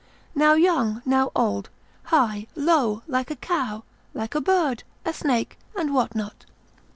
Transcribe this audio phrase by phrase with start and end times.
[0.33, 1.69] Now young, now old,
[2.05, 3.83] high, low, like a cow,
[4.15, 6.45] like a bird, a snake, and what not?